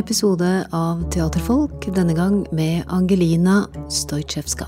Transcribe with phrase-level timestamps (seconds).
[0.00, 4.66] episode av Teaterfolk, denne gang med Angelina Stojtsjevska.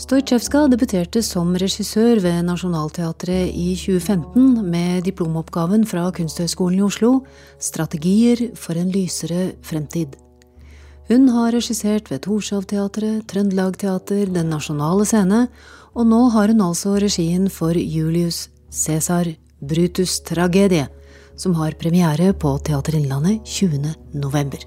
[0.00, 7.10] Stojtsjevska debuterte som regissør ved Nationaltheatret i 2015 med diplomoppgaven fra Kunsthøgskolen i Oslo,
[7.58, 10.14] Strategier for en lysere fremtid.
[11.10, 15.42] Hun har regissert ved Torshov-teatret, Trøndelag Teater, Den Nasjonale Scene,
[15.98, 20.86] og nå har hun altså regien for Julius Cæsar Brutus' tragedie
[21.40, 23.94] som har premiere på Teater Innlandet 20.
[24.12, 24.60] november.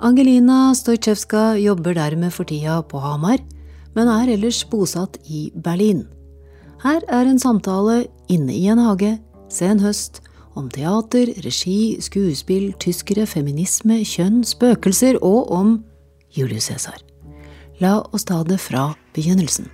[0.00, 3.38] Angelina Stojcevska jobber dermed for tida på Hamar,
[3.96, 6.06] men er ellers bosatt i Berlin.
[6.82, 9.16] Her er en samtale inne i en hage,
[9.52, 10.22] sen høst,
[10.56, 15.76] om teater, regi, skuespill, tyskere, feminisme, kjønn, spøkelser og om
[16.32, 17.00] Julius Cæsar.
[17.80, 19.68] La oss ta det fra begynnelsen.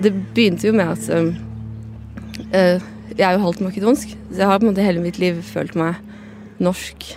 [0.00, 1.08] Det begynte jo med at
[2.56, 5.38] uh, jeg er jo halvt makedonsk, så jeg har på en måte hele mitt liv
[5.46, 6.00] følt meg
[6.62, 7.12] norsk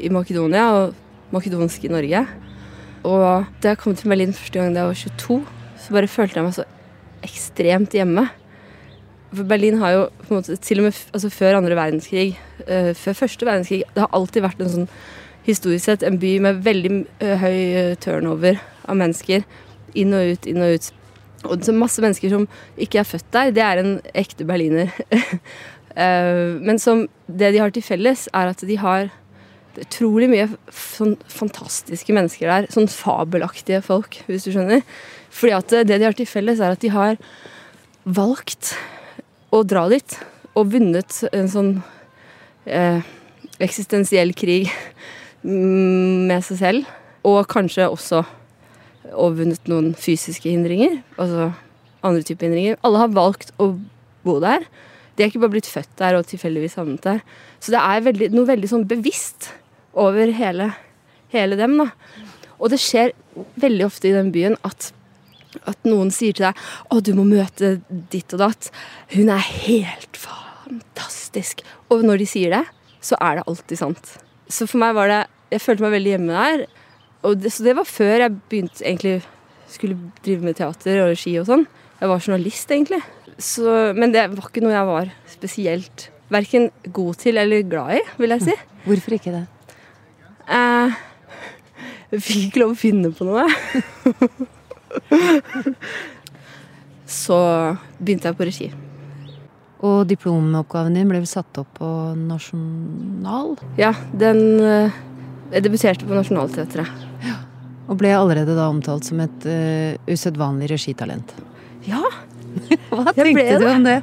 [0.00, 0.94] i Makedonia og
[1.34, 2.22] makedonsk i Norge.
[3.04, 5.40] Og da jeg kom til Berlin første gang da jeg var 22,
[5.82, 6.64] så bare følte jeg meg så
[7.26, 8.26] ekstremt hjemme.
[9.32, 12.92] For Berlin har jo på en måte, til og med altså før andre verdenskrig, uh,
[12.96, 14.88] før første verdenskrig, det har alltid vært en sånn
[15.46, 17.60] historisk sett en by med veldig uh, høy
[18.00, 19.44] turnover av mennesker.
[19.98, 20.92] Inn og ut, inn og ut.
[21.48, 22.46] Og så masse mennesker som
[22.80, 24.92] ikke er født der, det er en ekte berliner.
[26.66, 29.10] Men som det de har til felles, er at de har
[29.80, 32.68] utrolig mye sånn fantastiske mennesker der.
[32.72, 34.84] Sånn fabelaktige folk, hvis du skjønner.
[35.32, 37.18] Fordi at det de har til felles, er at de har
[38.04, 38.74] valgt
[39.52, 40.18] å dra dit
[40.58, 41.72] og vunnet en sånn
[42.66, 43.00] eh,
[43.62, 44.70] eksistensiell krig
[46.28, 46.94] med seg selv.
[47.28, 48.24] Og kanskje også
[49.10, 51.00] og vunnet noen fysiske hindringer.
[51.18, 51.50] Altså
[52.06, 52.78] andre typer hindringer.
[52.86, 53.72] Alle har valgt å
[54.26, 54.64] bo der.
[55.16, 57.20] De er ikke bare blitt født der og tilfeldigvis havnet der.
[57.60, 59.50] Så det er veldig, noe veldig sånn bevisst
[59.98, 60.70] over hele,
[61.34, 61.76] hele dem.
[61.80, 61.90] da.
[62.58, 63.12] Og det skjer
[63.60, 64.90] veldig ofte i den byen at,
[65.68, 66.56] at noen sier til deg
[66.88, 68.70] 'Å, du må møte ditt og datt'.
[69.12, 71.62] Hun er helt fantastisk.
[71.90, 72.64] Og når de sier det,
[73.02, 74.16] så er det alltid sant.
[74.48, 76.66] Så for meg var det Jeg følte meg veldig hjemme der.
[77.22, 79.20] Det, så det var før jeg begynte egentlig
[79.72, 81.64] skulle drive med teater og regi og sånn.
[82.00, 83.00] Jeg var journalist, egentlig.
[83.38, 88.02] Så, men det var ikke noe jeg var spesielt verken god til eller glad i,
[88.20, 88.56] vil jeg si.
[88.88, 89.44] Hvorfor ikke det?
[90.50, 90.96] Eh,
[92.12, 93.46] jeg fikk ikke lov å finne på noe.
[97.22, 97.38] så
[97.98, 98.68] begynte jeg på regi.
[99.82, 101.88] Og diplomoppgaven din ble satt opp på
[102.18, 103.56] Nasjonal?
[103.80, 105.00] Ja, den eh,
[105.52, 107.11] Jeg debuterte på Nationaltheatret.
[107.90, 111.34] Og ble allerede da omtalt som et uh, usedvanlig regitalent.
[111.88, 112.02] Ja.
[112.92, 114.00] Hva tenkte du om det?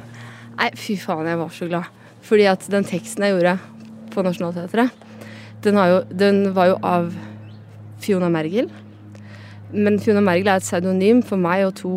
[0.60, 2.00] Nei, fy faen, jeg var så glad.
[2.26, 3.56] Fordi at den teksten jeg gjorde
[4.12, 5.06] på Nationaltheatret,
[5.64, 5.78] den,
[6.16, 7.10] den, var jo av
[8.00, 8.70] Fiona Mergel.
[9.72, 11.92] Men Fiona Mergel er et pseudonym for meg og to,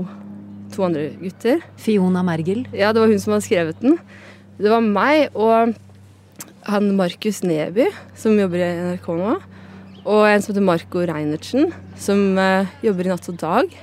[0.73, 1.63] to, andre gutter.
[1.79, 2.65] Fiona Mergel?
[2.75, 3.97] Ja, det var hun som hadde skrevet den.
[4.59, 5.73] Det var meg og
[6.69, 9.33] han Markus Neby, som jobber i NRK nå.
[10.03, 11.69] Og en som heter Marco Reinertsen,
[11.99, 13.75] som uh, jobber i Natt og Dag.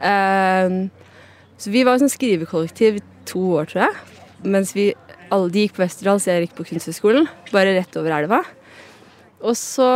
[0.00, 0.88] Uh,
[1.56, 4.24] så vi var sånn skrivekollektiv i to år, tror jeg.
[4.56, 4.90] Mens vi
[5.32, 7.28] alle de gikk på Westerdals, jeg gikk på Kunsthøgskolen.
[7.54, 8.42] Bare rett over elva.
[9.46, 9.86] Og så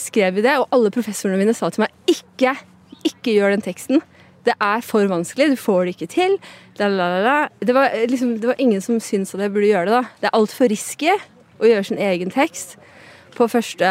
[0.00, 2.56] skrev vi det, og alle professorene mine sa til meg ikke,
[3.06, 4.02] ikke gjør den teksten.
[4.46, 6.36] Det er for vanskelig, du får det ikke til.
[6.78, 9.96] Det var, liksom, det var ingen som syntes at jeg burde gjøre det.
[10.00, 10.18] da.
[10.22, 12.76] Det er altfor risky å gjøre sin egen tekst
[13.36, 13.88] på første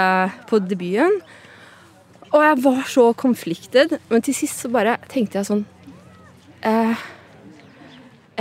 [0.50, 1.20] på debuten.
[2.34, 5.62] Og jeg var så conflicted, men til sist så bare tenkte jeg sånn
[6.66, 7.06] eh,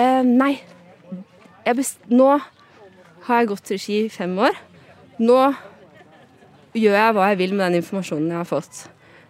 [0.01, 0.57] eh, Nei.
[2.11, 2.31] nå
[3.25, 4.57] har jeg gått regi i fem år.
[5.23, 5.39] Nå
[6.75, 8.85] gjør jeg hva jeg vil med den informasjonen jeg har fått.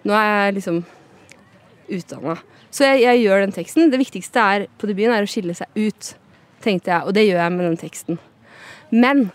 [0.09, 0.83] Nå er jeg liksom
[1.95, 2.39] utdanna.
[2.75, 3.91] Så jeg, jeg, gjør den teksten.
[3.93, 6.15] Det viktigste er, på debuten er å skille seg ut,
[6.65, 7.05] tenkte jeg.
[7.05, 8.19] Og det gjør jeg med den teksten.
[8.91, 9.29] Men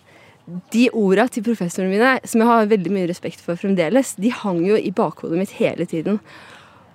[0.74, 4.62] de orda til professorene mine, som jeg har veldig mye respekt for fremdeles, de hang
[4.68, 6.19] jo i bakhodet mitt hele tiden.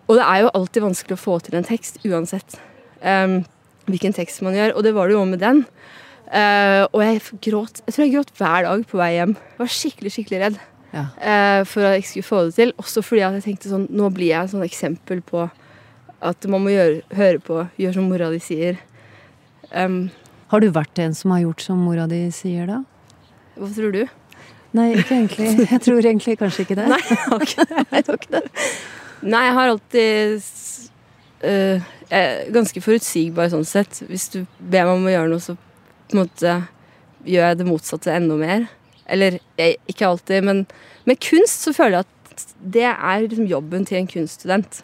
[0.09, 2.59] Og det er jo alltid vanskelig å få til en tekst, uansett
[3.01, 3.41] um,
[3.89, 4.75] hvilken tekst man gjør.
[4.77, 5.65] Og det var det jo med den.
[6.25, 9.35] Uh, og jeg gråt jeg tror jeg gråt hver dag på vei hjem.
[9.37, 10.57] Jeg var skikkelig, skikkelig redd
[10.95, 11.05] ja.
[11.05, 12.75] uh, for at jeg skulle få det til.
[12.81, 15.47] Også fordi at jeg tenkte sånn Nå blir jeg et sånn eksempel på
[16.25, 18.79] at man må gjøre, høre på, gjøre som mora di sier.
[19.73, 20.07] Um,
[20.53, 22.81] har du vært en som har gjort som mora di sier, da?
[23.55, 24.05] Hva tror du?
[24.75, 25.51] Nei, ikke egentlig.
[25.71, 26.87] Jeg tror egentlig kanskje ikke det.
[26.91, 27.67] Nei, jeg.
[27.71, 28.45] Jeg, ikke det.
[29.25, 30.49] Nei, jeg har alltid
[31.45, 34.03] uh, jeg er ganske forutsigbar sånn sett.
[34.09, 36.57] Hvis du ber meg om å gjøre noe, så på en måte
[37.25, 38.67] gjør jeg det motsatte enda mer.
[39.11, 40.65] Eller jeg, ikke alltid, men
[41.09, 44.83] med kunst så føler jeg at det er liksom jobben til en kunststudent.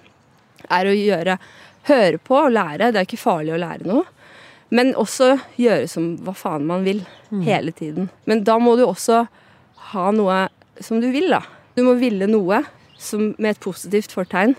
[0.71, 1.41] Er å gjøre
[1.89, 2.91] Høre på og lære.
[2.93, 4.03] Det er ikke farlig å lære noe.
[4.71, 7.03] Men også gjøre som hva faen man vil.
[7.31, 7.43] Mm.
[7.47, 8.11] Hele tiden.
[8.31, 9.25] Men da må du også
[9.91, 10.45] ha noe
[10.81, 11.43] som du vil, da.
[11.77, 12.63] Du må ville noe
[13.01, 14.55] som, med et positivt fortegn.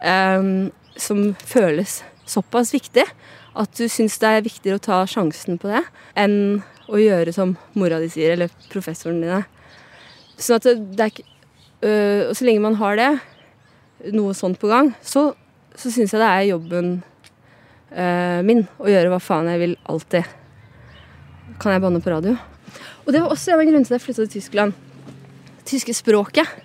[0.00, 3.04] Um, som føles såpass viktig
[3.58, 5.82] at du syns det er viktigere å ta sjansen på det
[6.18, 9.42] enn å gjøre som mora di sier, eller professoren dine.
[10.40, 11.26] Sånn at det er ikke
[11.86, 13.10] øh, Og så lenge man har det,
[14.16, 15.30] noe sånt på gang, så,
[15.76, 16.90] så syns jeg det er jobben
[17.92, 20.36] øh, min og gjøre hva faen jeg vil alltid.
[21.60, 22.36] Kan jeg banne på radio?
[23.04, 24.76] Og det var også en av grunnene til at jeg flytta til Tyskland.
[25.68, 26.58] Tyske språket.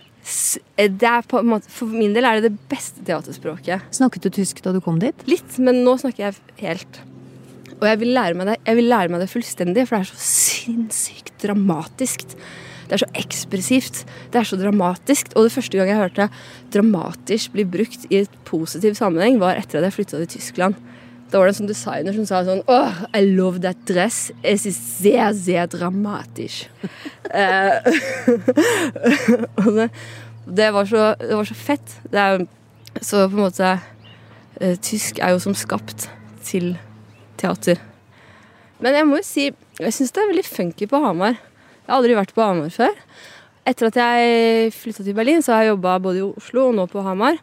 [0.76, 3.90] Det er på en måte, for min del er det det beste teaterspråket.
[3.94, 5.26] Snakket du tysk da du kom dit?
[5.30, 7.02] Litt, men nå snakker jeg helt.
[7.76, 10.12] Og jeg vil lære meg det, jeg vil lære meg det fullstendig, for det er
[10.14, 12.38] så sinnssykt dramatisk.
[12.86, 14.04] Det er så ekspressivt.
[14.32, 15.34] Det er så dramatisk.
[15.36, 16.30] Og det første gang jeg hørte
[16.72, 20.76] 'dramatisk' bli brukt i et positiv sammenheng, var etter at jeg flytta til Tyskland.
[21.32, 24.32] Da var det en sånn designer som sa sånn oh, I love that dress.
[24.46, 26.70] Es ist sehr, sehr dramatisk.
[27.36, 27.82] Eh,
[30.46, 31.96] det, var så, det, var så, fett.
[32.14, 32.46] Er,
[33.02, 33.72] så på en måte
[34.62, 36.06] uh, Tysk er jo som skapt
[36.46, 36.78] til
[37.42, 37.82] teater.
[38.78, 39.50] Men jeg må jo si
[39.82, 41.36] jeg syns det er veldig funky på Hamar.
[41.36, 42.94] Jeg har aldri vært på Hamar før.
[43.68, 46.86] Etter at jeg flytta til Berlin, så har jeg jobba både i Oslo og nå
[46.94, 47.42] på Hamar.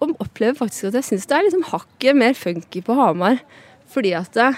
[0.00, 3.40] Og opplever faktisk at jeg syns det er liksom hakket mer funky på Hamar.
[3.92, 4.50] Fordi at det,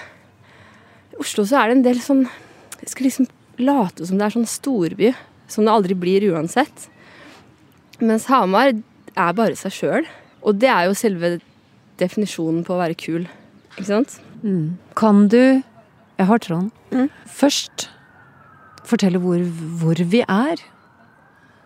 [1.13, 2.25] i Oslo så er det en del sånn
[2.79, 3.27] Jeg skal liksom
[3.59, 5.13] late som det er sånn storby.
[5.49, 6.87] Som det aldri blir uansett.
[7.99, 10.09] Mens Hamar er bare seg sjøl.
[10.45, 11.37] Og det er jo selve
[11.99, 13.25] definisjonen på å være kul.
[13.73, 14.19] Ikke sant?
[14.43, 14.77] Mm.
[14.95, 15.63] Kan du
[16.19, 16.71] Jeg har Trond.
[16.91, 17.07] Mm.
[17.31, 17.87] Først
[18.83, 19.39] fortelle hvor,
[19.79, 20.59] hvor, vi er?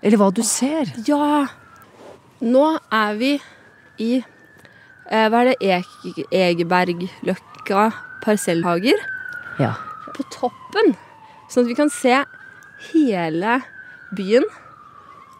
[0.04, 0.92] Eller hva du ser?
[1.08, 1.48] Ja.
[2.44, 3.31] Nå er vi
[4.01, 5.57] i eh, Hva er det?
[5.62, 7.88] E Egebergløkka
[8.24, 9.01] parsellhager.
[9.62, 9.75] Ja.
[10.16, 10.95] På toppen.
[11.51, 12.22] Sånn at vi kan se
[12.92, 13.60] hele
[14.16, 14.45] byen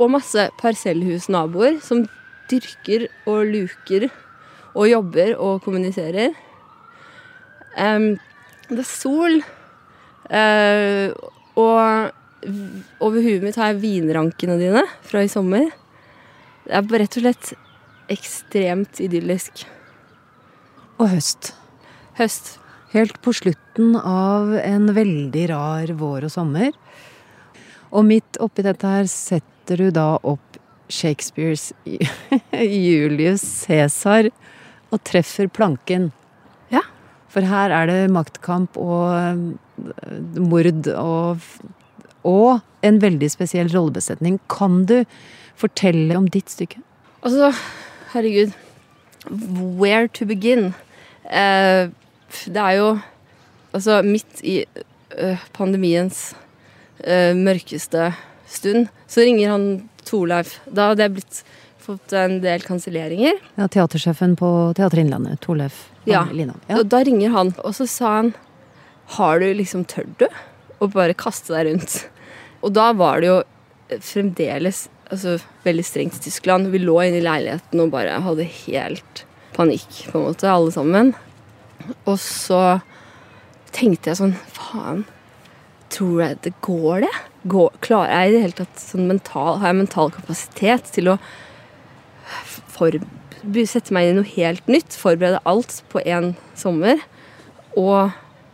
[0.02, 2.04] og masse parsellhusnaboer som
[2.52, 4.10] dyrker og luker
[4.74, 6.34] og jobber og kommuniserer.
[7.78, 8.16] Um,
[8.70, 9.40] det er sol,
[10.30, 11.08] uh,
[11.60, 12.12] og
[13.04, 15.70] over huet mitt har jeg vinrankene dine fra i sommer.
[16.66, 17.54] Det er rett og slett
[18.12, 19.64] ekstremt idyllisk.
[21.00, 21.54] Og høst.
[22.20, 22.58] Høst.
[22.94, 26.74] Helt på slutten av en veldig rar vår og sommer.
[27.94, 30.60] Og midt oppi dette her setter du da opp
[30.94, 31.72] Shakespeares
[32.86, 34.30] Julius Cæsar
[34.94, 36.12] og treffer planken.
[36.74, 36.84] Ja.
[37.34, 41.48] For her er det maktkamp og eh, mord og,
[42.30, 44.38] og en veldig spesiell rollebesetning.
[44.52, 45.00] Kan du
[45.58, 46.82] fortelle om ditt stykke?
[47.24, 47.54] Altså,
[48.14, 48.54] herregud.
[49.80, 50.74] Where to begin?
[51.26, 51.90] Eh,
[52.46, 52.94] det er jo
[53.74, 54.60] Altså, midt i
[55.18, 56.36] uh, pandemiens
[57.08, 58.12] uh, mørkeste
[58.46, 59.64] stund, så ringer han
[60.06, 60.60] Torleif.
[60.70, 61.40] Da hadde jeg blitt
[61.82, 63.40] fått en del kanselleringer.
[63.58, 66.22] Ja, Teatersjefen på Teater Innlandet, Torleif ja.
[66.38, 66.78] ja.
[66.78, 68.34] Og da ringer han, og så sa han
[69.18, 70.28] Har du liksom Tør du?
[70.84, 71.98] å bare kaste deg rundt.
[72.64, 73.38] Og da var det jo
[74.04, 76.72] fremdeles altså, veldig strengt i Tyskland.
[76.74, 81.14] Vi lå inne i leiligheten og bare hadde helt panikk, på en måte, alle sammen.
[82.04, 82.80] Og så
[83.74, 85.04] tenkte jeg sånn Faen,
[85.94, 87.14] tror jeg det går, det?
[87.50, 91.18] Går, klarer jeg i det hele tatt sånn mental, Har jeg mental kapasitet til å
[92.74, 92.96] for,
[93.68, 97.02] sette meg inn i noe helt nytt, forberede alt på én sommer.
[97.78, 98.14] Og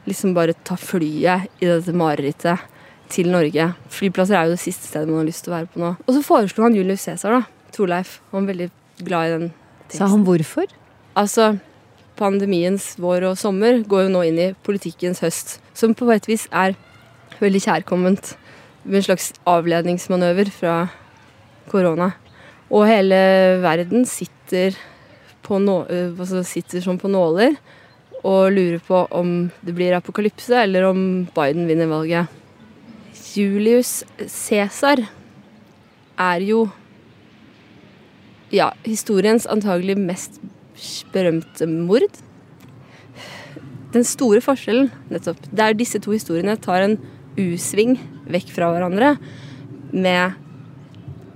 [0.10, 2.66] liksom bare ta flyet i dette marerittet
[3.10, 3.72] til Norge.
[3.94, 5.94] Flyplasser er jo det siste stedet man har lyst til å være på nå.
[6.06, 7.72] Og så foreslo han Julius Cæsar, da.
[7.76, 8.20] Torleif.
[8.32, 8.70] Han var veldig
[9.06, 9.50] glad i den
[9.88, 9.98] teksten.
[10.02, 10.70] Sa han hvorfor?
[11.20, 11.50] Altså,
[12.20, 15.58] pandemiens vår og sommer går jo nå inn i politikkens høst.
[15.78, 16.78] Som på et vis er
[17.40, 18.34] veldig kjærkomment.
[18.86, 20.78] Med en slags avledningsmanøver fra
[21.72, 22.14] korona.
[22.70, 23.18] Og hele
[23.64, 24.78] verden sitter,
[25.50, 27.56] nå, eh, altså sitter som på nåler
[28.20, 31.00] og lurer på om det blir apokalypse, eller om
[31.34, 32.39] Biden vinner valget.
[33.30, 35.04] Julius Cæsar
[36.18, 36.64] er jo
[38.50, 40.40] ja, historiens antagelig mest
[41.14, 42.16] berømte mord.
[43.94, 46.96] Den store forskjellen nettopp, der disse to historiene tar en
[47.38, 49.12] U-sving vekk fra hverandre
[49.94, 50.34] med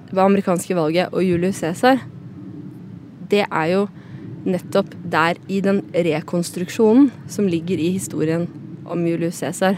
[0.10, 2.02] det amerikanske valget og Julius Cæsar,
[3.30, 3.86] det er jo
[4.46, 8.48] nettopp der i den rekonstruksjonen som ligger i historien
[8.86, 9.78] om Julius Cæsar.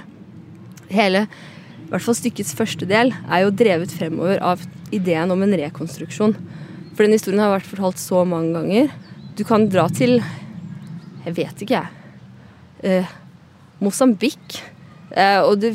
[0.87, 1.25] Hele
[1.95, 4.63] hvert fall stykkets første del, er jo drevet fremover av
[4.95, 6.35] ideen om en rekonstruksjon.
[6.95, 8.91] For den historien har vært fortalt så mange ganger.
[9.35, 10.21] Du kan dra til
[11.25, 11.87] Jeg vet ikke, jeg.
[12.85, 13.13] Eh,
[13.81, 14.59] Mosambik.
[15.09, 15.71] Eh, og det,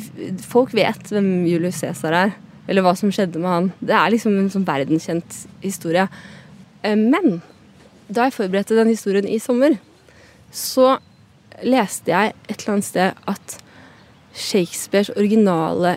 [0.46, 2.36] folk vet hvem Julius Cæsar er,
[2.70, 3.70] eller hva som skjedde med han.
[3.82, 6.06] Det er liksom en sånn verdenskjent historie.
[6.86, 7.40] Eh, men
[8.06, 9.74] da jeg forberedte den historien i sommer,
[10.54, 10.98] så
[11.66, 13.56] leste jeg et eller annet sted at
[14.30, 15.96] Shakespeares originale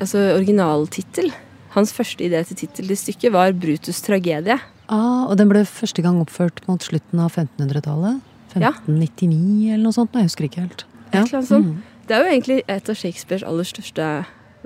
[0.00, 1.30] altså originaltittel
[1.70, 4.58] Hans første idé til tittel til stykket var 'Brutus' tragedie'.
[4.90, 8.18] Ah, og den ble første gang oppført mot slutten av 1500-tallet?
[8.50, 9.74] 1599 ja.
[9.74, 10.16] eller noe sånt?
[10.18, 10.84] Jeg husker ikke helt.
[11.14, 11.22] Ja.
[11.22, 11.82] Mm.
[12.08, 14.08] Det er jo egentlig et av Shakespeares aller største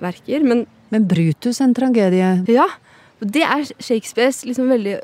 [0.00, 2.44] verker, men Men Brutus en tragedie?
[2.48, 2.66] Ja.
[3.20, 4.98] Og det er Shakespeares liksom veldig,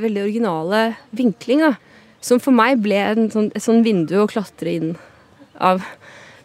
[0.00, 1.74] veldig originale vinkling, da.
[2.20, 4.96] Som for meg ble sånn, et sånn vindu å klatre inn
[5.60, 5.82] av.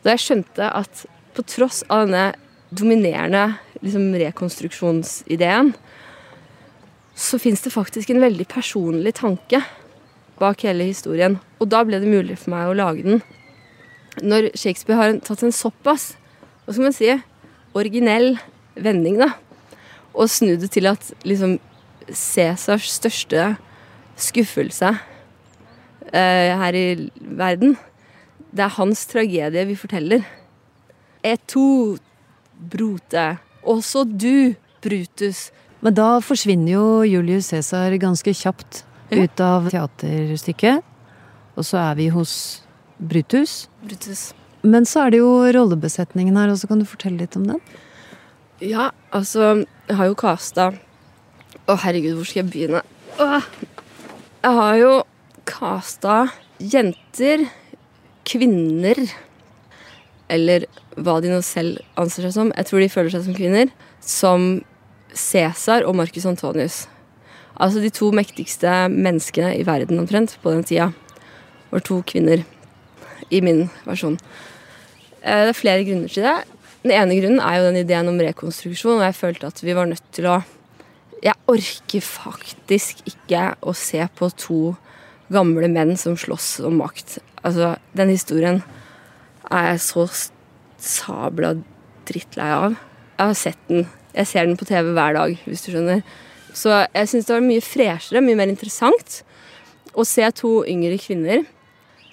[0.03, 1.05] Da jeg skjønte at
[1.37, 2.33] på tross av denne
[2.69, 5.73] dominerende liksom, rekonstruksjonsideen,
[7.17, 9.63] så fins det faktisk en veldig personlig tanke
[10.37, 11.39] bak hele historien.
[11.57, 13.23] Og da ble det mulig for meg å lage den.
[14.21, 16.11] Når Shakespeare har tatt en såpass
[16.67, 17.09] hva skal man si,
[17.77, 18.33] originell
[18.75, 19.29] vending, da,
[20.17, 21.57] og snudd det til at liksom
[22.07, 23.53] Cæsars største
[24.19, 24.89] skuffelse
[26.11, 26.85] eh, her i
[27.19, 27.75] verden
[28.51, 30.23] Det er hans tragedie vi forteller.
[31.23, 31.97] Et to
[32.57, 33.37] Brote.
[33.67, 35.49] Også du, Brutus.
[35.81, 38.83] Men da forsvinner jo Julius Cæsar ganske kjapt
[39.13, 40.81] ut av teaterstykket.
[41.57, 42.33] Og så er vi hos
[42.97, 43.67] Brutus.
[43.85, 44.31] Brutus.
[44.65, 47.61] Men så er det jo rollebesetningen her, og så kan du fortelle litt om den?
[48.63, 50.71] Ja, altså Jeg har jo casta
[51.69, 52.81] Å, herregud, hvor skal jeg begynne?
[53.21, 53.45] Åh.
[54.41, 54.91] Jeg har jo
[55.47, 56.17] casta
[56.57, 57.45] jenter,
[58.27, 59.01] kvinner
[60.33, 60.65] eller
[60.97, 63.71] hva de nå selv anser seg som, jeg tror de føler seg som kvinner,
[64.03, 64.47] som
[65.17, 66.85] Cæsar og Marcus Antonius.
[67.57, 70.91] Altså de to mektigste menneskene i verden omtrent på den tida
[71.71, 72.43] var to kvinner.
[73.33, 74.15] I min versjon.
[75.19, 76.35] Eh, det er flere grunner til det.
[76.85, 79.89] Den ene grunnen er jo den ideen om rekonstruksjon, og jeg følte at vi var
[79.89, 80.43] nødt til å
[81.17, 84.75] Jeg orker faktisk ikke å se på to
[85.33, 87.17] gamle menn som slåss om makt.
[87.41, 88.61] Altså, den historien
[89.51, 90.05] er jeg så
[90.77, 91.55] sabla
[92.07, 92.77] drittlei av.
[93.17, 93.87] Jeg har sett den.
[94.13, 96.01] Jeg ser den på TV hver dag, hvis du skjønner.
[96.57, 99.21] Så jeg syns det var mye freshere, mye mer interessant
[99.97, 101.45] å se to yngre kvinner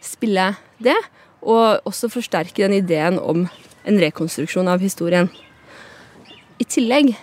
[0.04, 0.96] spille det,
[1.44, 3.46] og også forsterke den ideen om
[3.84, 5.28] en rekonstruksjon av historien.
[6.60, 7.14] I tillegg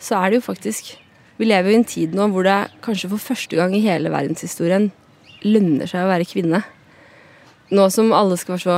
[0.00, 0.96] så er det jo faktisk
[1.40, 4.10] Vi lever jo i en tid nå hvor det kanskje for første gang i hele
[4.12, 4.90] verdenshistorien
[5.40, 6.58] lønner seg å være kvinne.
[7.72, 8.74] Nå som alle skal være så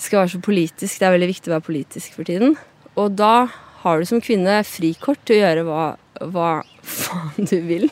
[0.00, 0.98] skal være så politisk.
[0.98, 2.56] Det er veldig viktig å være politisk for tiden.
[2.98, 3.48] Og da
[3.82, 5.84] har du som kvinne frikort til å gjøre hva,
[6.32, 6.50] hva
[6.82, 7.88] faen du vil.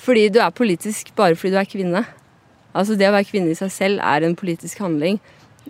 [0.00, 2.04] Fordi du er politisk bare fordi du er kvinne.
[2.76, 5.18] Altså Det å være kvinne i seg selv er en politisk handling.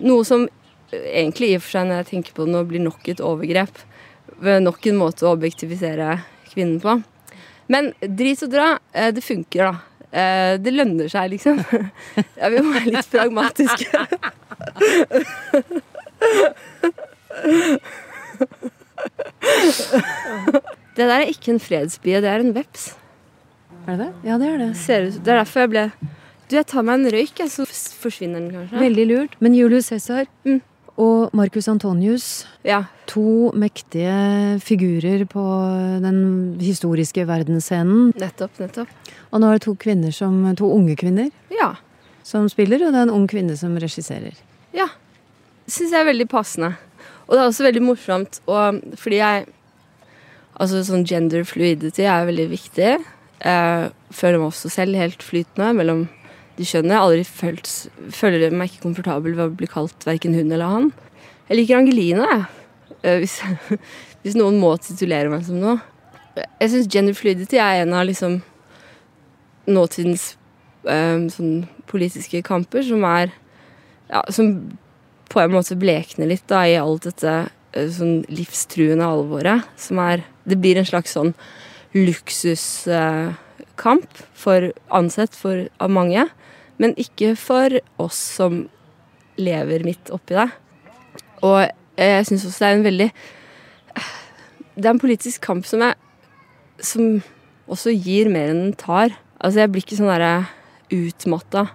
[0.01, 0.49] Noe som
[0.93, 3.85] egentlig i og for seg når jeg tenker på det nå, blir nok et overgrep.
[4.41, 6.19] Nok en måte å objektivisere
[6.51, 6.99] kvinnen på.
[7.71, 9.90] Men drit og dra, eh, det funker, da.
[10.11, 11.61] Eh, det lønner seg, liksom.
[12.41, 14.07] Ja, vi må være litt pragmatiske.
[20.97, 22.91] Det der er ikke en fredsbie, det er en veps.
[23.87, 24.11] Er det det?
[24.27, 24.71] Ja, det er det.
[24.79, 25.85] Ser ut, det er derfor jeg ble
[26.51, 27.65] Du, jeg tar meg en røyk, så
[28.03, 28.83] forsvinner den kanskje.
[28.83, 29.39] Veldig lurt.
[29.39, 30.59] Men Julius Cæsar mm.
[30.99, 32.27] og Marcus Antonius,
[32.67, 32.83] ja.
[33.07, 35.45] to mektige figurer på
[36.03, 38.11] den historiske verdensscenen.
[38.19, 38.91] Nettopp, nettopp.
[39.31, 41.75] Og nå er det to kvinner som, to unge kvinner ja.
[42.27, 44.35] som spiller, og det er en ung kvinne som regisserer.
[44.77, 44.89] Ja.
[45.71, 46.75] Syns jeg er veldig passende.
[47.29, 49.49] Og det er også veldig morsomt, og fordi jeg
[50.61, 52.89] Altså sånn gender fluidity er veldig viktig.
[53.01, 56.03] Jeg føler meg også selv helt flytende mellom
[56.59, 56.99] de kjønnene.
[56.99, 57.71] Jeg aldri følt,
[58.13, 60.91] føler meg ikke komfortabel ved å bli kalt verken hun eller han.
[61.49, 62.45] Jeg liker Angeline, jeg.
[63.01, 63.39] Eh, hvis,
[64.21, 65.79] hvis noen må titulere meg som noe.
[66.37, 68.43] Jeg syns gender fluidity er en av liksom
[69.73, 70.35] nåtidens
[70.85, 73.31] um, sånn politiske kamper som er
[74.11, 74.79] ja, Som
[75.31, 77.35] på en måte blekner litt da, i alt dette
[77.77, 79.63] uh, sånn livstruende alvoret.
[79.79, 81.35] Som er Det blir en slags sånn
[81.95, 83.37] luksuskamp
[84.11, 86.27] uh, for ansett for av mange.
[86.81, 88.69] Men ikke for oss som
[89.41, 90.49] lever midt oppi det.
[91.47, 91.69] Og
[92.01, 93.11] jeg syns også det er en veldig
[94.77, 95.95] Det er en politisk kamp som jeg
[96.81, 97.23] Som
[97.71, 99.13] også gir mer enn den tar.
[99.41, 100.35] Altså, jeg blir ikke sånn derre
[100.93, 101.67] utmatta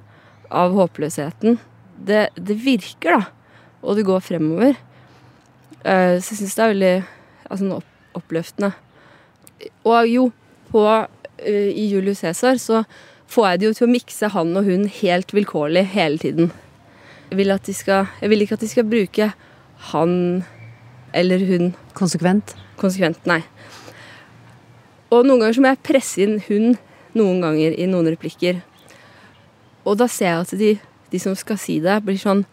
[0.53, 1.57] av håpløsheten.
[1.95, 3.60] Det, det, virker, da.
[3.86, 4.77] Og det går fremover.
[5.81, 6.95] Eh, så jeg syns det er veldig
[7.50, 7.91] altså, opp,
[8.22, 8.72] oppløftende.
[9.88, 10.29] Og jo,
[10.69, 12.84] på, uh, i Julius Cæsar så
[13.31, 16.51] får jeg det jo til å mikse han og hun helt vilkårlig hele tiden.
[17.29, 19.29] Jeg vil, skal, jeg vil ikke at de skal bruke
[19.91, 20.12] han
[21.15, 22.53] eller hun Konsekvent?
[22.75, 23.39] Konsekvent, nei.
[25.13, 26.75] Og noen ganger så må jeg presse inn hun
[27.15, 28.62] noen ganger i noen replikker.
[29.86, 30.72] Og da ser jeg at de,
[31.13, 32.45] de som skal si det, blir sånn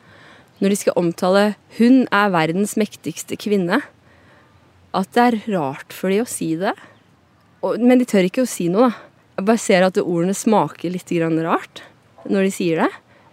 [0.62, 3.82] Når de skal omtale 'hun er verdens mektigste kvinne',
[4.94, 6.70] at det er rart for de å si det.
[7.62, 9.08] Og, men de tør ikke å si noe, da.
[9.40, 11.10] Jeg bare ser at ordene smaker litt
[11.42, 11.82] rart
[12.28, 12.90] når de sier det.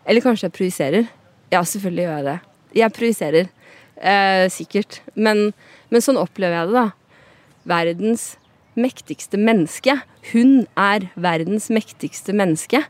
[0.08, 1.10] Eller kanskje jeg projiserer.
[1.52, 2.40] Ja, selvfølgelig gjør jeg det.
[2.74, 3.50] Jeg projiserer.
[4.00, 5.02] Eh, sikkert.
[5.14, 5.52] Men,
[5.92, 6.88] men sånn opplever jeg det, da.
[7.70, 8.38] Verdens
[8.80, 10.00] mektigste menneske.
[10.30, 12.84] Hun er verdens mektigste menneske.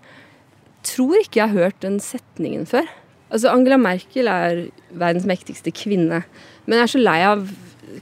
[0.88, 2.88] Tror ikke jeg har hørt den setningen før.
[3.30, 6.24] Altså, Angela Merkel er verdens mektigste kvinne.
[6.66, 7.50] Men jeg er så lei av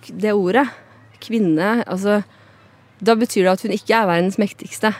[0.07, 0.67] det ordet.
[1.23, 1.81] Kvinne.
[1.85, 2.21] Altså
[3.03, 4.93] Da betyr det at hun ikke er verdens mektigste.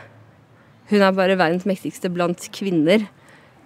[0.92, 3.08] Hun er bare verdens mektigste blant kvinner.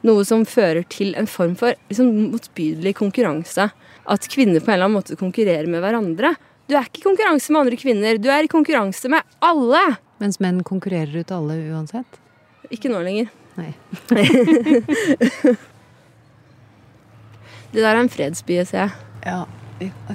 [0.08, 3.68] Noe som fører til en form for liksom, motbydelig konkurranse.
[4.10, 6.34] At kvinner på en eller annen måte konkurrerer med hverandre.
[6.70, 9.84] Du er ikke i konkurranse med andre kvinner, du er i konkurranse med alle!
[10.22, 12.20] Mens menn konkurrerer ut alle uansett?
[12.70, 13.32] Ikke nå lenger.
[13.58, 13.72] Nei.
[17.72, 18.92] det der er en fredsby, ser jeg.
[19.26, 19.42] Ja.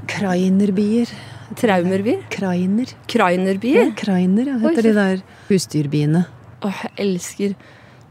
[0.06, 1.10] Krainerbier.
[1.58, 2.22] Traumerbier?
[2.31, 2.92] Krainer.
[3.11, 3.85] Krainerbier?
[3.85, 6.22] Ja, Krainer, ja, heter Oi, de der husdyrbiene.
[6.66, 7.54] Åh, jeg elsker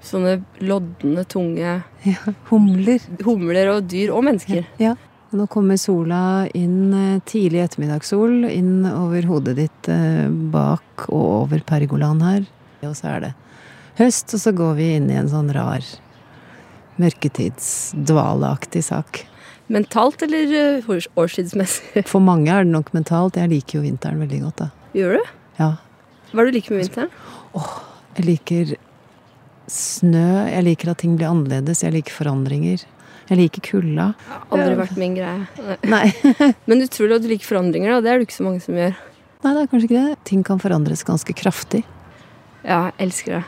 [0.06, 1.64] sånne lodne, tunge
[2.06, 3.02] ja, Humler.
[3.26, 4.14] Humler og dyr.
[4.16, 4.68] Og mennesker.
[4.82, 4.94] Ja.
[5.34, 11.64] Nå kommer sola inn eh, tidlig ettermiddagssol inn over hodet ditt eh, bak og over
[11.66, 12.46] pergolaen her.
[12.86, 13.32] Og så er det
[13.98, 15.82] høst, og så går vi inn i en sånn rar
[17.02, 19.26] mørketidsdvaleaktig sak.
[19.74, 22.06] Mentalt eller eh, årstidsmessig?
[22.06, 23.40] For mange er det nok mentalt.
[23.42, 24.70] Jeg liker jo vinteren veldig godt, da.
[24.96, 25.32] Gjør du?
[25.58, 25.72] Ja.
[26.32, 27.16] Hva er det du liker med vinteren?
[27.58, 27.72] Åh,
[28.20, 28.76] jeg liker
[29.72, 30.28] snø.
[30.52, 31.82] Jeg liker at ting blir annerledes.
[31.82, 32.86] Jeg liker forandringer.
[33.26, 34.12] Jeg liker kulda.
[34.54, 35.74] Aldri vært min greie.
[35.90, 36.06] Nei.
[36.70, 38.04] Men utrolig at du liker forandringer, da.
[38.04, 38.94] Det er det ikke så mange som gjør.
[39.42, 40.20] Nei, det er kanskje ikke det.
[40.30, 41.82] Ting kan forandres ganske kraftig.
[42.62, 43.44] Ja, jeg elsker det.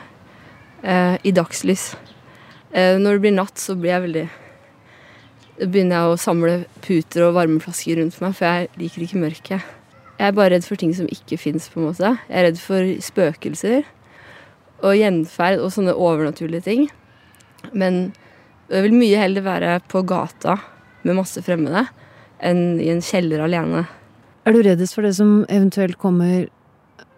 [0.82, 1.92] Eh, I dagslys.
[2.70, 4.26] Eh, når det blir natt, så blir jeg veldig
[5.58, 6.52] Da begynner jeg å samle
[6.84, 9.72] puter og varmeflasker rundt meg, for jeg liker ikke mørket.
[10.18, 12.12] Jeg er bare redd for ting som ikke fins, på en måte.
[12.28, 13.86] Jeg er redd for spøkelser
[14.86, 16.86] og gjenferd og sånne overnaturlige ting.
[17.74, 18.12] Men
[18.68, 20.58] jeg vil mye heller være på gata
[21.06, 21.86] med masse fremmede
[22.44, 23.86] enn i en kjeller alene.
[24.46, 26.48] Er du reddest for det som eventuelt kommer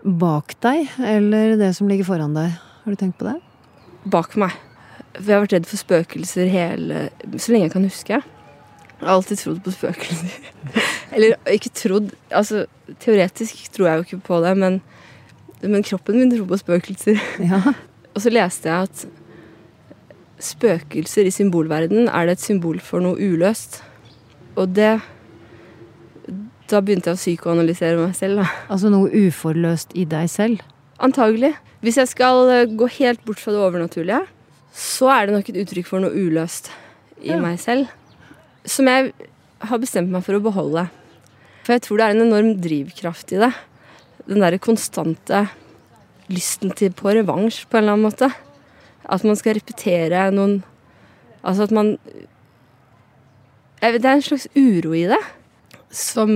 [0.02, 2.54] bak deg, eller det som ligger foran deg?
[2.84, 3.36] Har du tenkt på det?
[4.10, 4.54] Bak meg.
[5.16, 8.20] For jeg har vært redd for spøkelser hele så lenge jeg kan huske.
[8.20, 10.50] Jeg har alltid trodd på spøkelser.
[11.16, 12.66] Eller ikke trodd Altså,
[13.02, 14.80] teoretisk tror jeg jo ikke på det, men,
[15.62, 17.20] men kroppen min tror på spøkelser.
[17.42, 17.62] Ja.
[18.14, 19.19] Og så leste jeg at
[20.44, 23.82] spøkelser i symbolverden er det et symbol for noe uløst.
[24.58, 25.00] Og det
[26.70, 28.44] Da begynte jeg å psykoanalysere meg selv.
[28.44, 28.50] Da.
[28.70, 30.60] Altså noe uforløst i deg selv?
[31.02, 31.56] Antagelig.
[31.82, 34.20] Hvis jeg skal eh, gå helt bort fra det overnaturlige,
[34.70, 36.70] så er det nok et uttrykk for noe uløst
[37.24, 37.40] i ja.
[37.42, 37.90] meg selv.
[38.62, 39.10] Som jeg
[39.66, 40.86] har bestemt meg for å beholde.
[41.64, 43.50] For jeg tror det er en enorm drivkraft i det.
[44.28, 45.48] Den derre konstante
[46.30, 48.30] lysten til på revansj, på en eller annen måte.
[49.08, 50.60] At man skal repetere noen
[51.40, 51.94] Altså at man
[53.80, 55.20] vet, Det er en slags uro i det
[55.90, 56.28] som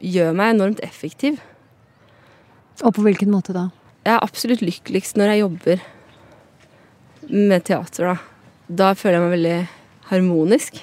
[0.00, 1.40] gjør meg enormt effektiv.
[2.80, 3.66] Og på hvilken måte da?
[4.06, 5.82] Jeg er absolutt lykkeligst når jeg jobber
[7.28, 8.16] med teater, da.
[8.68, 9.56] Da føler jeg meg veldig
[10.12, 10.78] harmonisk,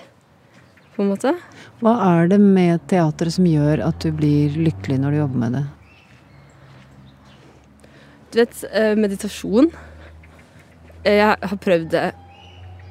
[0.94, 1.34] på en måte.
[1.82, 5.58] Hva er det med teatret som gjør at du blir lykkelig når du jobber med
[5.58, 5.64] det?
[8.34, 9.72] Du vet, eh, meditasjon
[11.04, 12.04] jeg har prøvd det.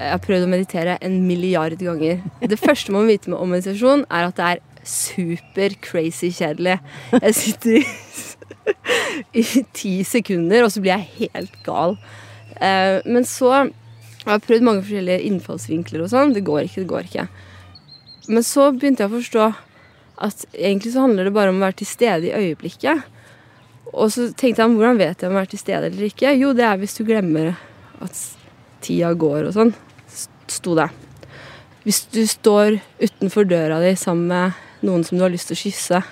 [0.03, 2.23] Jeg har prøvd å meditere en milliard ganger.
[2.41, 6.79] Det første man må vite om meditasjon, er at det er super crazy kjedelig.
[7.15, 11.97] Jeg sitter i, i ti sekunder, og så blir jeg helt gal.
[12.59, 13.53] Eh, men så
[14.23, 16.35] jeg har prøvd mange forskjellige innfallsvinkler og sånn.
[16.35, 17.27] Det går ikke, det går ikke.
[18.31, 19.49] Men så begynte jeg å forstå
[20.23, 23.03] at egentlig så handler det bare om å være til stede i øyeblikket.
[23.93, 26.35] Og så tenkte jeg hvordan vet jeg om jeg er til stede eller ikke?
[26.39, 27.51] Jo, det er hvis du glemmer
[28.05, 28.19] at
[28.83, 29.73] tida går og sånn,
[30.51, 30.89] sto det.
[31.83, 35.63] Hvis du står utenfor døra di sammen med noen som du har lyst til å
[35.63, 36.03] kysse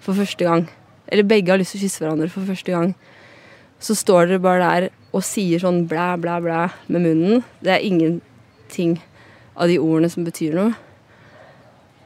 [0.00, 0.66] for første gang,
[1.10, 2.94] eller begge har lyst til å kysse hverandre for første gang,
[3.80, 6.60] så står dere bare der og sier sånn blæ, blæ, blæ
[6.92, 7.44] med munnen.
[7.64, 8.98] Det er ingenting
[9.56, 10.76] av de ordene som betyr noe.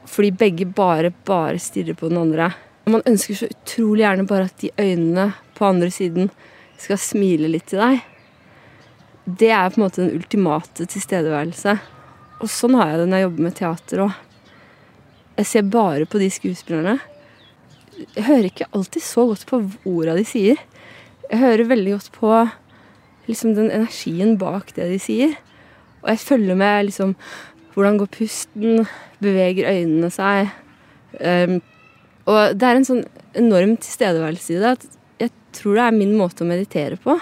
[0.05, 2.51] fordi begge bare, bare stirrer på den andre.
[2.85, 6.29] Man ønsker så utrolig gjerne bare at de øynene på andre siden
[6.77, 8.03] skal smile litt til deg.
[9.25, 11.79] Det er på en måte den ultimate tilstedeværelse.
[12.43, 14.21] Og sånn har jeg det når jeg jobber med teater òg.
[15.35, 16.99] Jeg ser bare på de skuespillerne.
[18.15, 20.61] Jeg hører ikke alltid så godt på orda de sier.
[21.25, 22.31] Jeg hører veldig godt på
[23.25, 25.35] liksom den energien bak det de sier.
[26.03, 27.15] Og jeg følger med liksom
[27.75, 28.85] hvordan går pusten,
[29.23, 30.53] beveger øynene seg.
[31.19, 31.57] Um,
[32.29, 33.03] og det er en sånn
[33.35, 34.85] enorm tilstedeværelse i det at
[35.25, 37.17] jeg tror det er min måte å meditere på.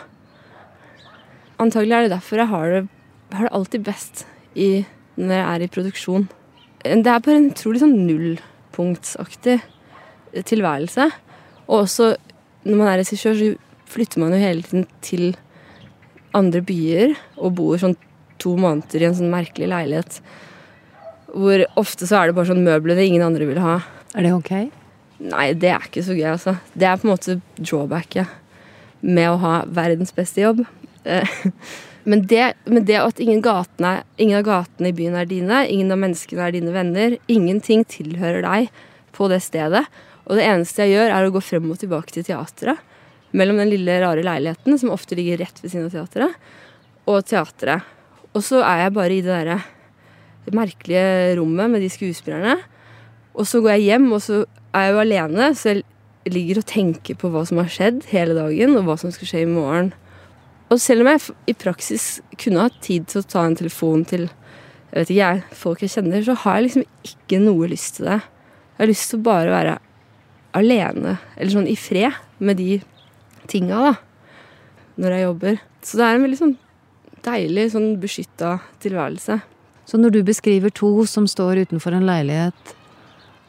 [1.62, 2.84] Antagelig er det derfor jeg har det,
[3.34, 4.86] har det alltid best i,
[5.18, 6.28] når jeg er i produksjon.
[6.84, 9.60] Det er bare en utrolig sånn nullpunktsaktig
[10.50, 11.10] tilværelse.
[11.70, 12.13] Og også
[12.66, 15.34] når man er regissør, så flytter man jo hele tiden til
[16.34, 17.96] andre byer og bor sånn
[18.42, 20.20] to måneder i en sånn merkelig leilighet.
[21.34, 23.80] Hvor ofte så er det bare sånn møbler det ingen andre vil ha.
[24.13, 24.54] Er det ok?
[25.24, 26.58] Nei, det er ikke så gøy, altså.
[26.74, 28.39] Det er på en måte drawbacket
[29.04, 30.63] med å ha verdens beste jobb.
[31.06, 31.36] Eh,
[32.10, 35.94] men det, men det at ingen, gatene, ingen av gatene i byen er dine, ingen
[35.94, 38.74] av menneskene er dine venner, ingenting tilhører deg
[39.13, 39.86] på det stedet.
[40.24, 42.80] Og det eneste jeg gjør, er å gå frem og tilbake til teatret.
[43.34, 46.52] Mellom den lille, rare leiligheten, som ofte ligger rett ved siden av teatret,
[47.10, 47.88] og teatret.
[48.34, 49.62] Og så er jeg bare i det derre
[50.52, 52.58] merkelige rommet med de skuespillerne.
[53.34, 55.84] Og så går jeg hjem, og så er jeg jo alene, så jeg
[56.34, 59.44] ligger og tenker på hva som har skjedd hele dagen, og hva som skal skje
[59.46, 59.94] i morgen.
[60.74, 62.08] Og selv om jeg i praksis
[62.42, 64.26] kunne hatt tid til å ta en telefon til
[64.94, 68.12] jeg vet ikke jeg, folk jeg kjenner, så har jeg liksom ikke noe lyst til
[68.12, 68.20] det.
[68.76, 69.72] Jeg har lyst til å bare være
[70.54, 72.76] alene, eller sånn i fred, med de
[73.50, 73.94] tinga, da.
[75.02, 75.58] Når jeg jobber.
[75.82, 76.54] Så det er en veldig sånn
[77.26, 78.52] deilig, sånn beskytta
[78.86, 79.40] tilværelse.
[79.90, 82.76] Så når du beskriver to som står utenfor en leilighet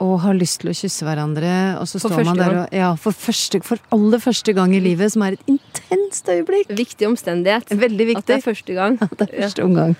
[0.02, 2.94] og har lyst til å kysse hverandre, og så For står man der og Ja,
[2.98, 6.72] for, første, for aller første gang i livet, som er et intenst øyeblikk.
[6.74, 7.70] Viktig omstendighet.
[7.70, 8.98] Veldig At det er første gang.
[9.18, 9.94] Det er første omgang.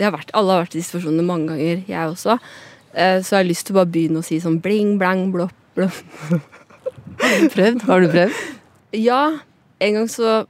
[0.00, 2.38] Har vært, alle har vært i situasjonene mange ganger, jeg også.
[2.94, 5.52] Eh, Så jeg har lyst til å bare begynne å si sånn bling, blang, blopp,
[5.76, 5.98] blopp.
[7.20, 7.82] Har du prøvd?
[7.88, 8.38] Har du prøvd?
[8.96, 9.22] Ja,
[9.80, 10.46] en gang så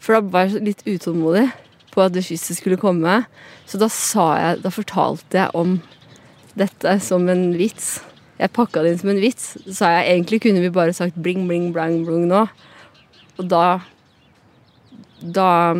[0.00, 1.50] For da var jeg litt utålmodig
[1.92, 3.24] på at det kysset skulle komme.
[3.68, 5.80] Så da sa jeg Da fortalte jeg om
[6.56, 8.00] dette som en vits.
[8.40, 9.52] Jeg pakka det inn som en vits.
[9.66, 12.46] Så sa jeg egentlig kunne vi bare sagt bling, bling, blang, blung nå.
[13.38, 13.80] Og da
[15.20, 15.76] Da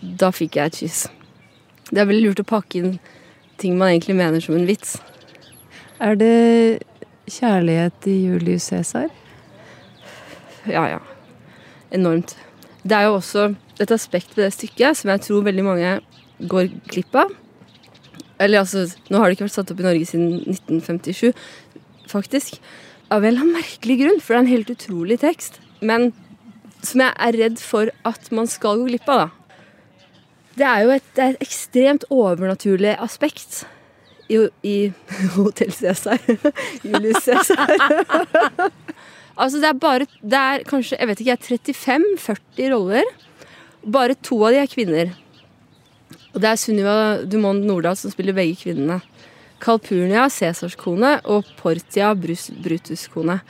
[0.00, 1.06] Da fikk jeg et kyss.
[1.90, 2.98] Det er veldig lurt å pakke inn
[3.58, 4.98] ting man egentlig mener som en vits.
[5.98, 6.84] Er det
[7.26, 9.08] kjærlighet i Julius Cæsar?
[10.68, 11.00] Ja, ja.
[11.90, 12.36] Enormt.
[12.84, 13.48] Det er jo også
[13.82, 15.90] et aspekt ved det stykket som jeg tror veldig mange
[16.38, 17.34] går glipp av.
[18.38, 21.32] Eller altså, nå har det ikke vært satt opp i Norge siden 1957,
[22.10, 22.60] faktisk.
[23.14, 25.58] Av en merkelig grunn, for det er en helt utrolig tekst.
[25.80, 26.12] Men
[26.84, 29.34] som jeg er redd for at man skal gå glipp av, da.
[30.58, 33.62] Det er jo et, er et ekstremt overnaturlig aspekt
[34.28, 34.76] i, i
[35.36, 36.18] Hotell Cæsar.
[36.88, 37.74] Julius Cæsar.
[39.38, 43.10] Altså det er bare Det er kanskje jeg vet ikke, 35-40 roller.
[43.86, 45.12] Bare to av de er kvinner.
[46.38, 46.92] Og det er Sunniva
[47.26, 49.00] Dumond Nordahl som spiller begge kvinnene.
[49.58, 53.40] Kalpurnia, Cæsars kone, og Portia, Brutus' kone.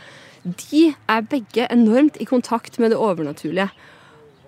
[0.40, 3.68] De er begge enormt i kontakt med det overnaturlige.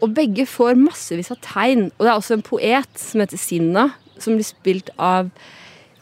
[0.01, 1.91] Og begge får massevis av tegn.
[1.99, 5.29] Og det er også en poet som heter Sinna, som blir spilt av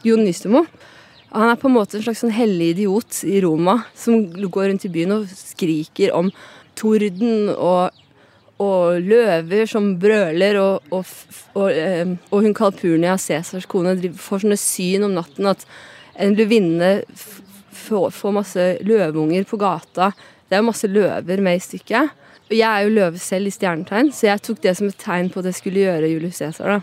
[0.06, 0.62] Jon Nystemo.
[1.34, 4.86] Han er på en måte en slags sånn hellig idiot i Roma som går rundt
[4.86, 6.30] i byen og skriker om
[6.78, 7.90] torden og,
[8.58, 11.06] og løver som brøler, og, og,
[11.54, 15.62] og, eh, og hun Kalpurnia, Cæsars kone, får sånne syn om natten at
[16.18, 16.90] en løvinne
[17.78, 20.10] får, masse løveunger på gata.
[20.50, 22.10] Det er masse løver med i stykket.
[22.48, 25.28] Og jeg er jo løve selv i stjernetegn, så jeg tok det som et tegn
[25.30, 26.80] på at jeg skulle gjøre Julius Cæsar.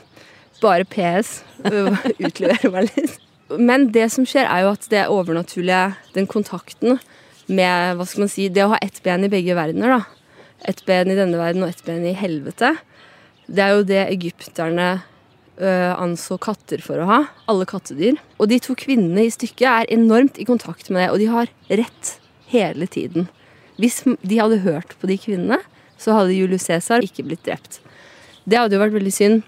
[0.61, 1.41] Bare PS.
[2.25, 3.17] Utlevere meg litt.
[3.59, 6.99] Men det som skjer, er jo at det overnaturlige, den kontakten
[7.45, 10.24] med hva skal man si, det å ha ett ben i begge verdener, da.
[10.65, 12.75] Ett ben i denne verden og ett ben i helvete.
[13.45, 15.03] Det er jo det egypterne
[15.55, 17.19] anså katter for å ha.
[17.47, 18.17] Alle kattedyr.
[18.41, 21.51] Og de to kvinnene i stykket er enormt i kontakt med det, og de har
[21.69, 22.15] rett
[22.51, 23.29] hele tiden.
[23.79, 25.61] Hvis de hadde hørt på de kvinnene,
[26.01, 27.79] så hadde Julius Cæsar ikke blitt drept.
[28.43, 29.45] Det hadde jo vært veldig synd,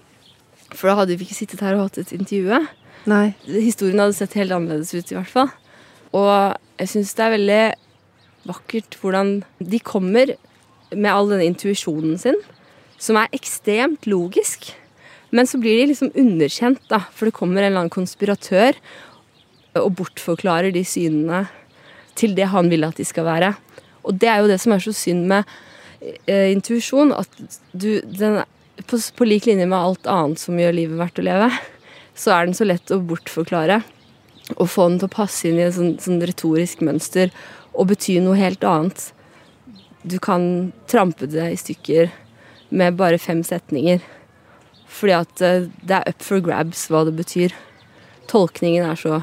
[0.72, 2.62] for da hadde vi ikke sittet her og hatt et intervju.
[3.08, 3.26] Nei.
[3.44, 5.52] Historien hadde sett helt annerledes ut, i hvert fall.
[6.16, 6.32] Og
[6.80, 7.62] jeg syns det er veldig
[8.48, 10.32] vakkert hvordan de kommer
[10.94, 12.38] med all denne intuisjonen sin,
[12.98, 14.70] som er ekstremt logisk.
[15.30, 18.78] Men så blir de liksom underkjent, da, for det kommer en eller annen konspiratør
[19.78, 21.44] og bortforklarer de synene
[22.18, 23.52] til det han vil at de skal være.
[24.08, 25.48] Og det er jo det som er så synd med
[26.00, 27.28] eh, intuisjon, at
[27.72, 28.40] du den,
[28.88, 31.50] på, på lik linje med alt annet som gjør livet verdt å leve,
[32.18, 33.82] så er den så lett å bortforklare.
[34.56, 37.30] Og få den til å passe inn i et sånn, sånn retorisk mønster
[37.76, 39.10] og bety noe helt annet.
[40.02, 42.12] Du kan trampe det i stykker
[42.70, 44.02] med bare fem setninger.
[44.88, 47.56] Fordi at eh, det er up for grabs hva det betyr.
[48.28, 49.22] Tolkningen er så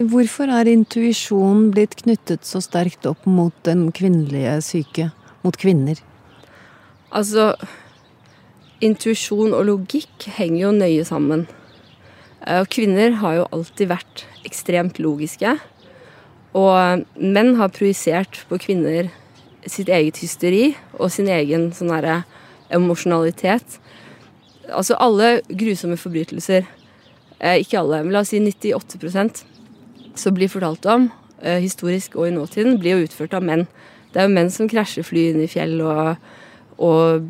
[0.00, 5.10] Hvorfor er intuisjon blitt knyttet så sterkt opp mot den kvinnelige syke?
[5.44, 5.98] Mot kvinner?
[7.10, 7.54] Altså
[8.80, 11.42] Intuisjon og logikk henger jo nøye sammen.
[12.46, 15.58] Eh, og kvinner har jo alltid vært ekstremt logiske.
[16.56, 19.10] Og menn har projisert på kvinner
[19.68, 22.22] sitt eget hysteri og sin egen sånn herre
[22.74, 23.78] emosjonalitet.
[24.70, 26.66] Altså alle grusomme forbrytelser,
[27.40, 29.44] eh, ikke alle, men la oss si 98%
[30.14, 31.10] som blir fortalt om,
[31.42, 33.66] eh, historisk og i nåtiden, blir jo utført av menn.
[34.12, 36.16] Det er jo menn som krasjer fly inn i fjell og,
[36.78, 37.22] og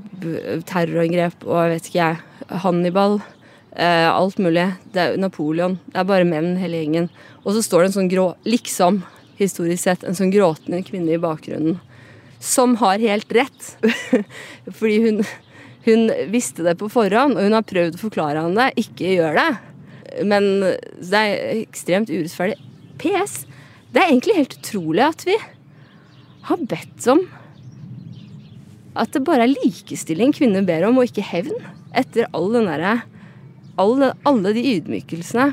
[0.64, 2.16] terrorangrep og jeg vet ikke jeg,
[2.48, 3.20] Hannibal.
[3.76, 4.66] Eh, alt mulig.
[4.92, 5.78] Det er Napoleon.
[5.86, 7.08] Det er bare menn, hele gjengen.
[7.44, 9.02] Og så står det en sånn grå, liksom,
[9.38, 11.78] historisk sett, en sånn gråtende kvinne i bakgrunnen.
[12.42, 13.70] Som har helt rett.
[14.78, 15.22] Fordi hun,
[15.86, 18.72] hun visste det på forhånd, og hun har prøvd å forklare han det.
[18.80, 19.50] Ikke gjør det.
[20.26, 22.58] Men det er ekstremt urettferdig.
[23.00, 23.44] PS.
[23.90, 25.36] Det er egentlig helt utrolig at vi
[26.48, 27.22] har bedt om
[28.98, 31.56] at det bare er likestilling kvinner ber om, og ikke hevn.
[31.96, 33.02] Etter all den der,
[33.80, 35.50] alle, alle de ydmykelsene.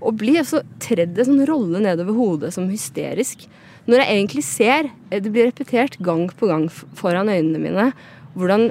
[0.00, 3.46] Og blir også tredd en sånn rolle nedover hodet som hysterisk.
[3.90, 7.90] Når jeg egentlig ser, eh, det blir repetert gang på gang foran øynene mine,
[8.36, 8.70] hvordan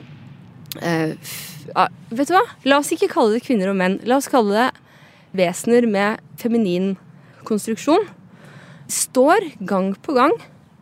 [0.81, 1.15] eh,
[2.09, 2.41] Vet du hva?
[2.65, 3.99] La oss ikke kalle det kvinner og menn.
[4.09, 4.69] La oss kalle det
[5.37, 6.95] vesener med feminin
[7.45, 8.07] konstruksjon
[8.89, 10.33] står gang på gang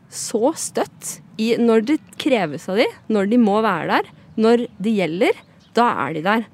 [0.07, 4.93] så støtt i når det kreves av de, når de må være der, når det
[4.95, 5.41] gjelder,
[5.77, 6.45] da er de der.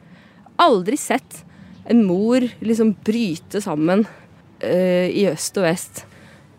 [0.64, 1.44] Aldri sett
[1.90, 4.06] en mor liksom bryte sammen
[4.64, 6.06] uh, i øst og vest.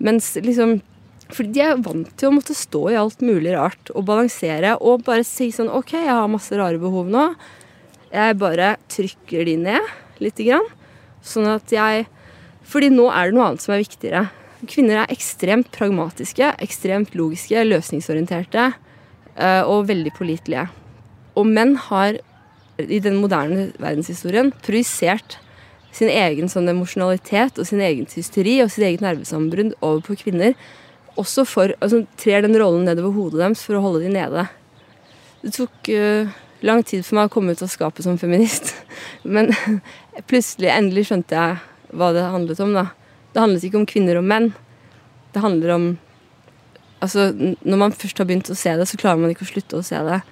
[0.04, 0.80] Mens liksom
[1.34, 5.06] Fordi de er vant til å måtte stå i alt mulig rart og balansere og
[5.06, 7.30] bare si sånn OK, jeg har masse rare behov nå.
[8.12, 10.68] Jeg bare trykker de ned lite grann.
[11.24, 12.04] Sånn at jeg
[12.64, 14.22] Fordi nå er det noe annet som er viktigere.
[14.68, 20.68] Kvinner er ekstremt pragmatiske, ekstremt logiske, løsningsorienterte eh, og veldig pålitelige.
[21.36, 22.20] Og menn har
[22.78, 25.38] i den moderne verdenshistorien projisert
[25.94, 30.56] sin egen sånn emosjonalitet og sin egen hysteri og sitt eget nervesammenbrudd over på kvinner.
[31.20, 34.48] Også for, altså, trer den rollen nedover hodet deres for å holde dem nede.
[35.44, 36.32] Det tok uh,
[36.66, 38.72] lang tid for meg å komme ut av skapet som feminist.
[39.36, 39.52] Men
[40.30, 42.74] plutselig, endelig skjønte jeg hva det handlet om.
[42.74, 42.88] da.
[43.30, 44.50] Det handlet ikke om kvinner og menn.
[45.34, 45.92] Det handler om
[47.04, 49.76] Altså, når man først har begynt å se det, så klarer man ikke å slutte
[49.76, 50.22] å se det.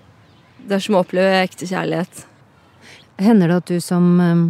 [0.65, 2.23] Det er som å oppleve ekte kjærlighet.
[3.21, 4.45] Hender det at du som um,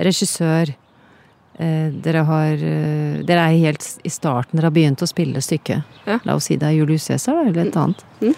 [0.00, 5.42] regissør eh, dere, har, uh, dere er helt i starten, dere har begynt å spille
[5.44, 5.96] stykket.
[6.08, 6.18] Ja.
[6.24, 7.82] La oss si det er Julius Cæsar, eller et mm.
[7.82, 8.04] annet.
[8.22, 8.34] Mm.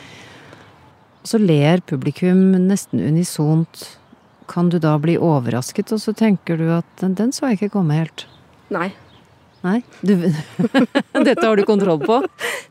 [1.26, 3.86] Så ler publikum nesten unisont.
[4.46, 7.72] Kan du da bli overrasket, og så tenker du at den, den så jeg ikke
[7.80, 8.28] komme helt?
[8.70, 8.92] Nei.
[9.66, 9.80] Nei?
[10.00, 10.14] Du,
[11.26, 12.20] dette har du kontroll på?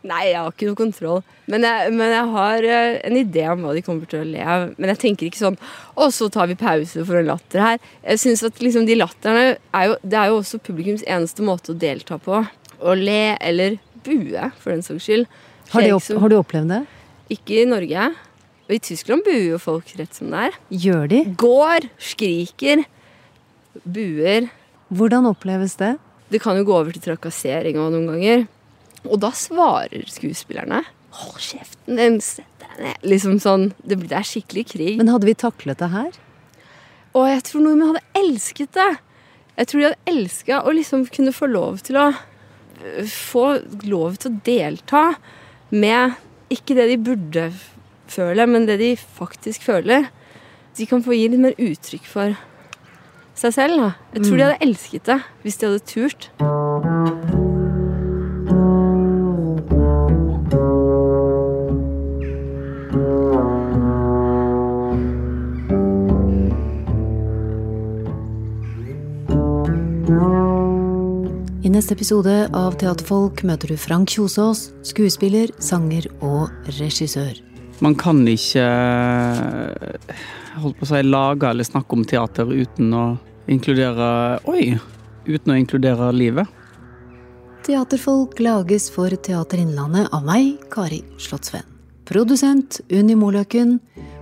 [0.07, 1.23] Nei, jeg har ikke noe kontroll.
[1.51, 4.43] Men jeg, men jeg, har eh, en idé om hva de kommer til å le
[4.55, 4.67] av.
[4.77, 5.57] Men jeg tenker ikke sånn
[6.01, 7.81] Og så tar vi pause for en latter her.
[8.05, 11.73] Jeg synes at liksom de latterne er jo, Det er jo også publikums eneste måte
[11.73, 12.41] å delta på.
[12.75, 15.27] Å le eller bue, for den saks skyld.
[15.73, 16.81] Har, opp, har, du opplevd det?
[17.33, 18.09] Ikke i Norge.
[18.65, 20.59] Og i Tyskland buer jo folk rett som det er.
[20.85, 21.21] Gjør de?
[21.41, 22.85] Går, skriker,
[23.83, 24.49] buer.
[24.93, 25.95] Hvordan oppleves det?
[26.31, 28.45] Det kan jo gå over til trakassering òg noen ganger.
[29.05, 30.83] Og da svarer skuespillerne
[31.15, 33.03] Hold kjeften din, sett deg ned.
[33.07, 34.95] Liksom sånn, det, det, er skikkelig krig.
[34.99, 36.17] Men hadde vi taklet det her?
[37.15, 38.89] Å, jeg tror nordmenn hadde elsket det.
[39.55, 42.09] Jeg tror de hadde elska å liksom kunne få lov til å
[43.07, 43.45] Få
[43.87, 45.01] lov til å delta
[45.71, 46.17] med
[46.51, 47.45] ikke det de burde
[48.11, 50.09] føle, men det de faktisk føler.
[50.75, 52.35] De kan få gi litt mer uttrykk for
[53.39, 53.81] seg selv.
[53.81, 53.91] Da.
[54.15, 54.37] Jeg tror mm.
[54.37, 56.29] de hadde elsket det hvis de hadde turt.
[71.65, 77.35] I neste episode av Teaterfolk møter du Frank Kjosås, skuespiller, sanger og regissør.
[77.83, 78.63] Man kan ikke
[80.61, 83.05] holdt på å si, lage eller snakke om teater uten å
[83.51, 84.75] inkludere Oi!
[85.25, 86.49] Uten å inkludere livet.
[87.65, 91.65] Teaterfolk lages for Teater Innlandet av meg, Kari Slottsveen.
[92.05, 93.79] Produsent Unni Moløken.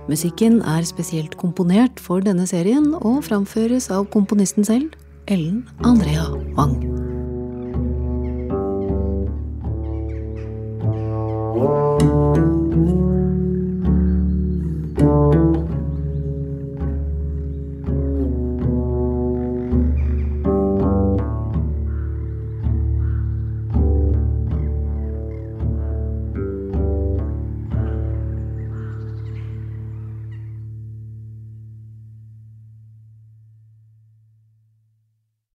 [0.08, 4.96] Musikken er spesielt komponert for denne serien og framføres av komponisten selv,
[5.28, 6.80] Ellen Andrea Wang.
[11.54, 12.43] thank